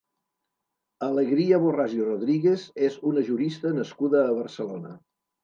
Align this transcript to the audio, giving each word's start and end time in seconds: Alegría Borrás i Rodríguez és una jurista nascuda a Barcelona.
Alegría 1.07 1.59
Borrás 1.65 1.93
i 1.97 2.07
Rodríguez 2.07 2.65
és 2.89 2.99
una 3.11 3.25
jurista 3.29 3.75
nascuda 3.83 4.25
a 4.25 4.35
Barcelona. 4.41 4.99